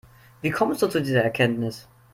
Wie 0.41 0.49
kommst 0.49 0.81
du 0.81 0.87
zu 0.87 0.99
dieser 0.99 1.21
Erkenntnis? 1.23 1.87